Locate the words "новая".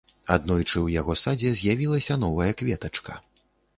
2.25-2.51